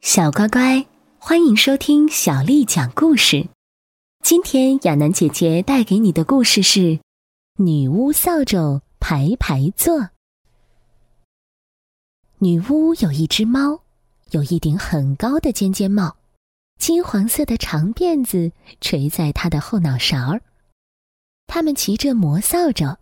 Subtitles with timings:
[0.00, 0.86] 小乖乖，
[1.18, 3.46] 欢迎收听小丽讲故事。
[4.24, 6.80] 今天亚楠姐姐带给你的故事是
[7.58, 9.98] 《女巫扫帚排排坐》。
[12.38, 13.82] 女巫有一只猫，
[14.30, 16.16] 有一顶很高的尖尖帽，
[16.78, 20.40] 金黄色的长辫子垂在她的后脑勺儿。
[21.46, 22.96] 他们骑着魔扫帚，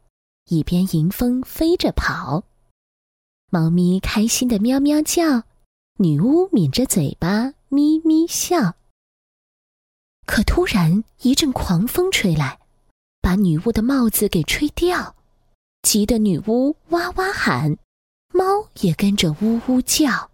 [0.48, 2.42] 一边迎风飞着跑。
[3.50, 5.44] 猫咪开心的喵喵叫。
[6.00, 8.76] 女巫抿着嘴巴，咪咪笑。
[10.26, 12.60] 可突然一阵狂风吹来，
[13.20, 15.16] 把女巫的帽子给吹掉，
[15.82, 17.76] 急得女巫哇哇喊，
[18.32, 20.30] 猫也跟着呜呜叫。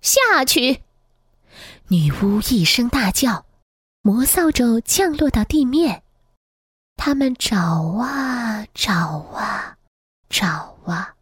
[0.00, 0.82] 下去！
[1.88, 3.44] 女巫一声大叫，
[4.00, 6.02] 魔扫帚降落到地面。
[6.96, 9.76] 他们找啊找啊
[10.30, 11.15] 找啊。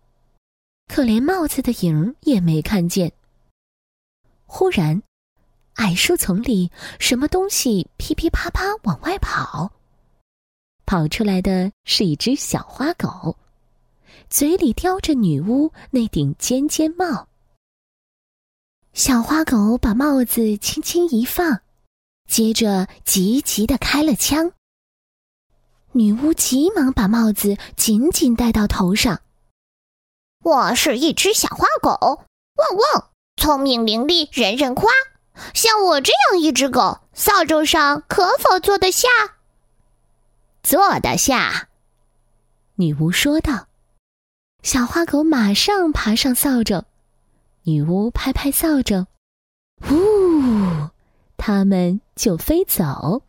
[0.86, 3.12] 可连帽子的影儿也没看见。
[4.46, 5.02] 忽然，
[5.74, 6.70] 矮树丛里
[7.00, 9.72] 什么东西噼噼啪啪往外跑。
[10.86, 13.36] 跑出来的是一只小花狗，
[14.28, 17.26] 嘴里叼着女巫那顶尖尖帽。
[18.92, 21.62] 小花狗把帽子轻轻一放，
[22.28, 24.52] 接着急急的开了枪。
[25.92, 29.20] 女巫急忙把帽子紧紧戴到头上。
[30.44, 32.22] 我是一只小花狗，
[32.56, 34.92] 汪汪，聪明伶俐，人人夸。
[35.54, 39.08] 像我这样一只狗，扫帚上可否坐得下？
[40.62, 41.70] 坐得下，
[42.74, 43.68] 女巫说道。
[44.62, 46.84] 小花狗马上爬上扫帚，
[47.62, 49.06] 女巫拍拍扫帚，
[49.90, 50.90] 呜，
[51.38, 53.22] 它们就飞走，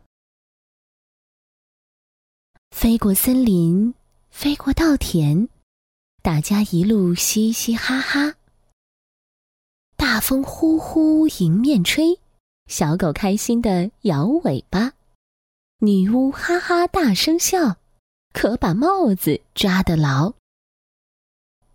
[2.72, 3.94] 飞过森林，
[4.28, 5.48] 飞过稻田。
[6.26, 8.34] 大家一路嘻嘻哈哈，
[9.94, 12.18] 大风呼呼迎面吹，
[12.66, 14.94] 小狗开心的摇尾巴，
[15.78, 17.76] 女巫哈哈大声笑，
[18.32, 20.34] 可把帽子抓得牢。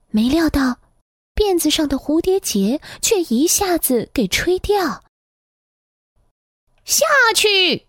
[0.09, 0.81] 没料到，
[1.34, 5.06] 辫子上的蝴蝶结却一下子给吹掉。
[6.84, 7.88] 下去！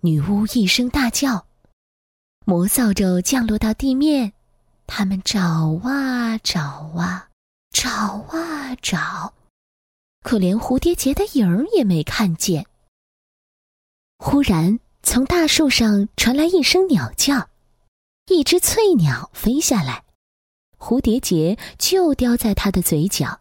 [0.00, 1.46] 女巫一声大叫，
[2.44, 4.32] 魔扫帚降落到地面。
[4.86, 5.40] 他们找
[5.84, 6.60] 啊找
[6.96, 7.28] 啊，
[7.70, 7.90] 找
[8.30, 9.34] 啊找，
[10.22, 12.66] 可连蝴蝶结的影儿也没看见。
[14.18, 17.48] 忽然，从大树上传来一声鸟叫，
[18.28, 20.04] 一只翠鸟飞下来，
[20.78, 23.40] 蝴蝶结就叼在它的嘴角。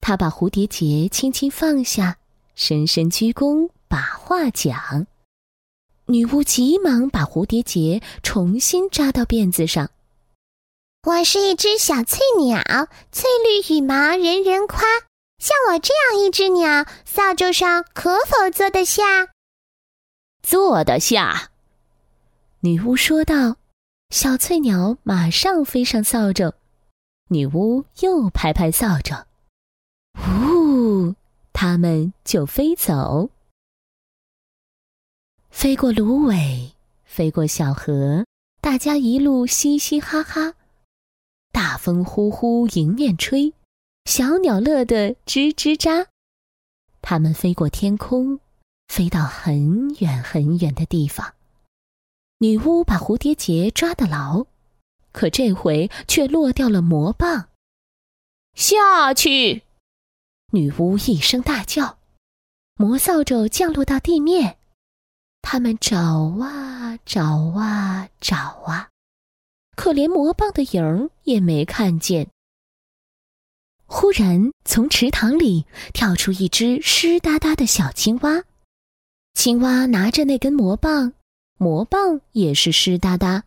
[0.00, 2.18] 他把蝴蝶结轻轻放下，
[2.54, 5.06] 深深鞠躬，把话讲。
[6.06, 9.90] 女巫急忙把蝴蝶结重新扎到辫子上。
[11.04, 12.60] 我是一只小翠鸟，
[13.12, 14.80] 翠绿羽毛人人夸。
[15.38, 19.28] 像我这样一只鸟，扫帚上可否坐得下？
[20.42, 21.50] 坐得下。
[22.60, 23.56] 女巫说道。
[24.10, 26.54] 小翠鸟马上飞上扫帚，
[27.28, 29.26] 女巫又拍拍扫帚，
[30.18, 31.14] 呜，
[31.52, 33.28] 它们就飞走，
[35.50, 36.72] 飞过芦苇，
[37.04, 38.24] 飞过小河，
[38.62, 40.54] 大家一路嘻嘻哈哈。
[41.58, 43.52] 大风呼呼迎面吹，
[44.04, 46.06] 小鸟乐得吱吱喳。
[47.02, 48.38] 它们飞过天空，
[48.86, 51.34] 飞到很远很远的地方。
[52.38, 54.46] 女巫把蝴蝶结抓得牢，
[55.10, 57.48] 可这回却落掉了魔棒。
[58.54, 59.64] 下去！
[60.52, 61.98] 女巫一声大叫，
[62.76, 64.58] 魔扫帚降落到地面。
[65.42, 68.90] 他们找啊找啊找啊。
[69.78, 72.28] 可连魔棒的影儿也没看见。
[73.86, 78.42] 忽然，从池塘里跳出一只湿哒哒的小青蛙。
[79.34, 81.12] 青蛙拿着那根魔棒，
[81.58, 83.44] 魔棒也是湿哒哒。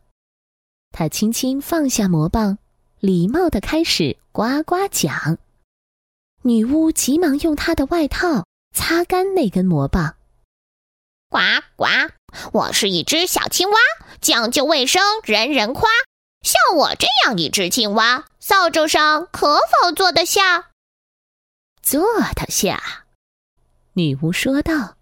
[0.91, 2.57] 它轻轻放下魔棒，
[3.01, 5.37] 礼貌的开始呱呱讲。
[6.43, 10.15] 女巫急忙用她的外套擦干那根魔棒。
[11.29, 11.39] 呱
[11.75, 11.85] 呱，
[12.53, 13.77] 我是一只小青蛙，
[14.21, 15.89] 讲究卫生，人人夸。
[16.43, 20.71] 像我这样一只青蛙，扫帚上可否坐得下？
[21.81, 22.01] 坐
[22.35, 23.05] 得下，
[23.93, 24.97] 女巫说道。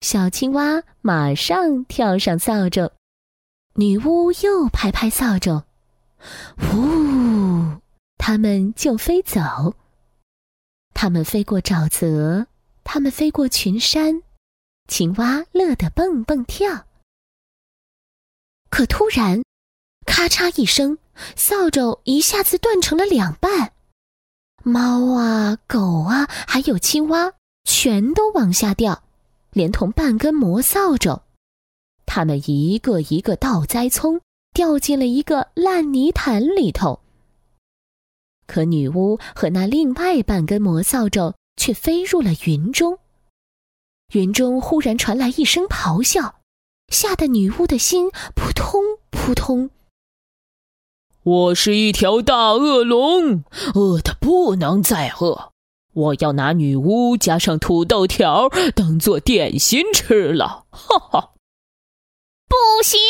[0.00, 2.92] 小青蛙马上跳上扫帚，
[3.74, 5.64] 女巫又拍拍扫帚，
[6.74, 7.80] 呜，
[8.18, 9.74] 它们就飞走。
[10.94, 12.46] 它们飞过沼泽，
[12.84, 14.22] 它们飞过群山，
[14.86, 16.86] 青蛙乐得蹦蹦跳。
[18.70, 19.42] 可突然。
[20.06, 20.96] 咔嚓一声，
[21.34, 23.72] 扫帚一下子断成了两半，
[24.62, 27.32] 猫啊、狗啊，还有青蛙，
[27.64, 29.02] 全都往下掉，
[29.50, 31.20] 连同半根魔扫帚。
[32.06, 34.20] 它们一个一个倒栽葱，
[34.54, 37.00] 掉进了一个烂泥潭里头。
[38.46, 42.98] 可女巫和那另外半根魔扫帚却飞入了云中。
[44.12, 46.36] 云中忽然传来一声咆哮，
[46.88, 48.80] 吓得女巫的心扑通
[49.10, 49.68] 扑通。
[51.26, 53.42] 我是一条大恶龙，
[53.74, 55.52] 饿得不能再饿，
[55.92, 60.66] 我要拿女巫加上土豆条当做点心吃了！
[60.70, 61.32] 哈哈！
[62.46, 63.00] 不行！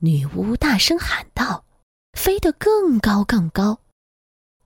[0.00, 1.64] 女巫大声喊道，
[2.14, 3.78] 飞得更高更高。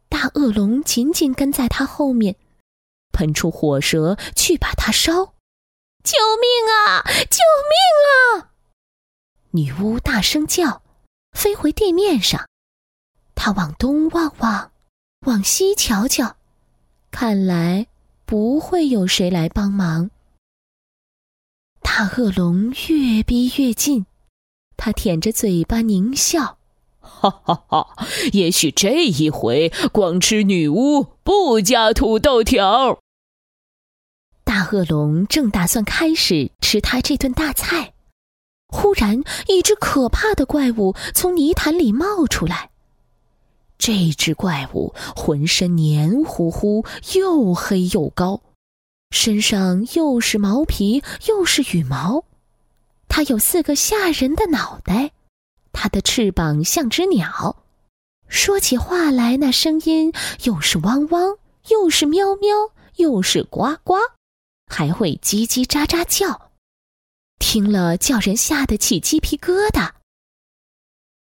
[0.08, 2.36] 大恶龙紧紧跟在她后面，
[3.12, 5.34] 喷出火舌去把它烧。
[6.02, 7.04] 救命啊！
[7.28, 8.52] 救命啊！
[9.50, 10.81] 女巫大声叫。
[11.32, 12.46] 飞回地面上，
[13.34, 14.70] 他往东望望，
[15.26, 16.36] 往西瞧瞧，
[17.10, 17.86] 看来
[18.24, 20.10] 不会有谁来帮忙。
[21.80, 24.06] 大恶龙越逼越近，
[24.76, 26.58] 他舔着嘴巴狞笑
[27.00, 27.96] ：“哈哈哈！
[28.32, 33.00] 也许这一回光吃女巫，不加土豆条。”
[34.44, 37.94] 大恶龙正打算开始吃他这顿大菜。
[38.72, 42.70] 忽然，一只可怕的怪物从泥潭里冒出来。
[43.76, 46.84] 这只怪物浑身黏糊糊，
[47.14, 48.40] 又黑又高，
[49.10, 52.24] 身上又是毛皮又是羽毛。
[53.08, 55.10] 它有四个吓人的脑袋，
[55.72, 57.56] 它的翅膀像只鸟，
[58.28, 60.12] 说起话来那声音
[60.44, 61.36] 又是汪汪，
[61.68, 62.56] 又是喵喵，
[62.96, 63.96] 又是呱呱，
[64.66, 66.51] 还会叽叽喳喳叫。
[67.42, 69.90] 听了叫人吓得起鸡皮疙瘩。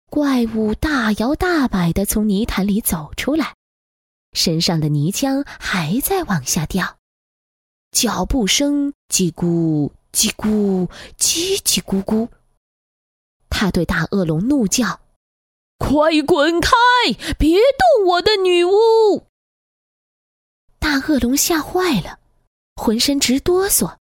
[0.10, 3.54] 怪物大摇大摆地从泥潭里走出来，
[4.32, 6.98] 身上的泥浆还在往下掉，
[7.92, 10.90] 脚步声叽咕叽咕
[11.20, 12.30] 叽叽咕咕。
[13.50, 15.02] 他对大恶龙怒叫
[15.78, 16.72] ：“快滚开！
[17.38, 19.28] 别动我的女巫！”
[20.80, 22.18] 大恶龙吓坏了，
[22.78, 23.98] 浑身直哆嗦。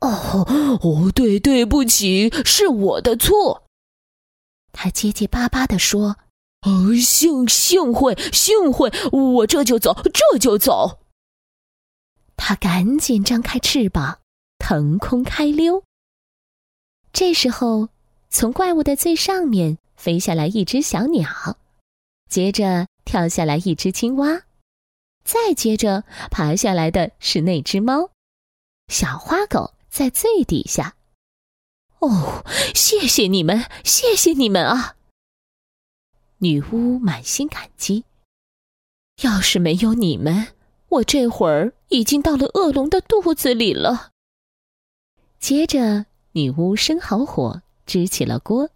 [0.00, 3.64] 哦哦，对，对不起，是我的错。
[4.72, 6.16] 他结结巴巴地说
[6.62, 11.00] ：“哦，幸幸会，幸会，我这就走，这就走。”
[12.36, 14.20] 他赶紧张开翅膀，
[14.58, 15.82] 腾空开溜。
[17.12, 17.88] 这时候，
[18.30, 21.56] 从怪物的最上面飞下来一只小鸟，
[22.28, 24.42] 接着跳下来一只青蛙，
[25.24, 28.10] 再接着爬下来的是那只猫，
[28.86, 29.74] 小花狗。
[29.90, 30.96] 在最底下，
[31.98, 32.44] 哦，
[32.74, 34.96] 谢谢你们，谢谢你们啊！
[36.38, 38.04] 女巫满心感激。
[39.22, 40.48] 要是没有你们，
[40.88, 44.12] 我这会儿已经到了恶龙的肚子里了。
[45.40, 48.70] 接着，女巫生好火，支起了锅。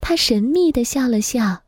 [0.00, 1.64] 她神秘的笑了笑：“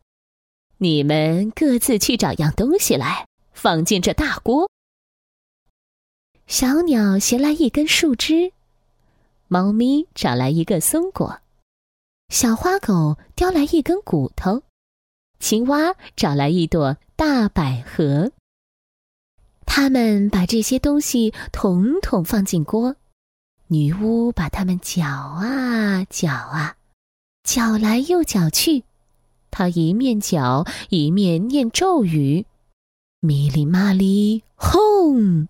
[0.79, 4.71] 你们各自去找样东西来，放进这大锅。”
[6.47, 8.53] 小鸟衔来一根树枝，
[9.49, 11.41] 猫咪找来一个松果，
[12.29, 14.63] 小花狗叼来一根骨头，
[15.39, 18.33] 青蛙找来一朵大百合。
[19.65, 22.97] 他们把这些东西统统放进锅，
[23.69, 26.77] 女巫把它们搅啊搅啊，
[27.45, 28.85] 搅来又搅去，
[29.51, 32.45] 她一面搅一面念咒语
[33.21, 35.49] ：“咪哩嘛哩，轰！”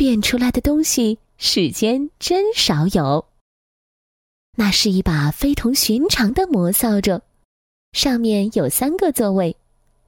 [0.00, 3.26] 变出来的东西，世间真少有。
[4.56, 7.20] 那是一把非同寻常的魔扫帚，
[7.92, 9.54] 上面有三个座位，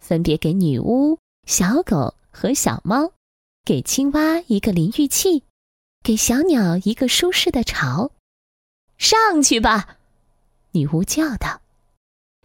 [0.00, 3.12] 分别给女巫、小狗和小猫，
[3.66, 5.42] 给青蛙一个淋浴器，
[6.02, 8.11] 给小鸟一个舒适的巢。
[8.96, 9.99] 上去吧，
[10.70, 11.61] 女巫叫道。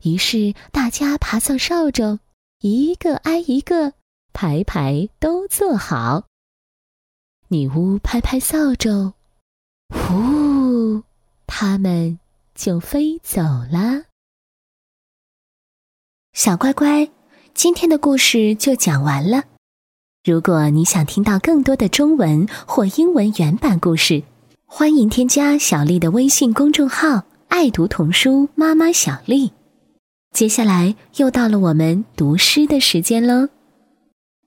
[0.04, 2.20] 于是大家爬上扫帚，
[2.60, 3.94] 一个挨一个，
[4.34, 6.27] 排排都坐好。
[7.50, 9.14] 女巫拍拍扫帚，
[9.88, 11.02] 呼，
[11.46, 12.20] 他们
[12.54, 14.04] 就飞走了。
[16.34, 17.10] 小乖乖，
[17.54, 19.46] 今天的故事就讲完了。
[20.26, 24.24] 如果你想听到更多的中文或英文原版故事，
[24.66, 29.54] 欢迎添加小丽的微信公众号“爱读童书妈妈小丽”。
[30.36, 33.48] 接下来又到了我们读诗的时间喽。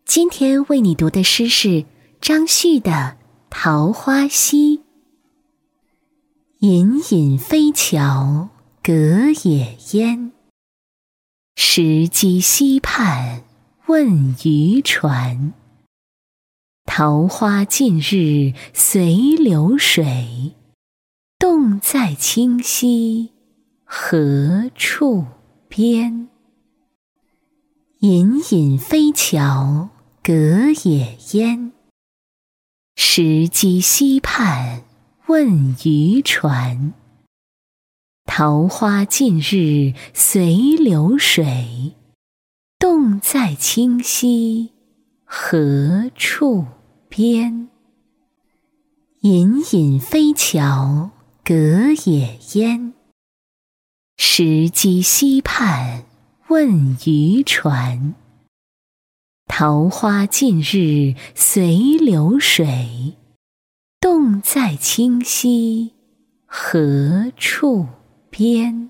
[0.04, 1.86] 今天为你读的诗是。
[2.20, 2.90] 张旭的
[3.48, 4.78] 《桃花溪》：
[6.58, 8.50] 隐隐飞桥
[8.82, 8.92] 隔
[9.42, 10.30] 野烟，
[11.56, 13.42] 石矶溪畔
[13.86, 15.54] 问渔船。
[16.84, 20.52] 桃花尽日随流水，
[21.38, 23.32] 洞在清溪
[23.82, 25.24] 何处
[25.68, 26.28] 边？
[28.00, 29.88] 隐隐飞桥
[30.22, 30.32] 隔
[30.84, 31.72] 野烟，
[33.02, 34.82] 石矶溪畔
[35.26, 36.92] 问渔船。
[38.26, 41.94] 桃花尽日随流水，
[42.78, 44.72] 洞在清溪
[45.24, 46.66] 何处
[47.08, 47.70] 边？
[49.22, 51.10] 隐隐飞桥
[51.42, 51.54] 隔
[52.04, 52.92] 野烟，
[54.18, 56.04] 石矶溪畔。
[56.48, 58.14] 问渔船，
[59.60, 63.14] 桃花尽日随流水，
[64.00, 65.92] 洞在清溪
[66.46, 67.86] 何处
[68.30, 68.88] 边？